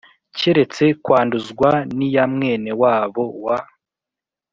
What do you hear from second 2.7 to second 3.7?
wabo wa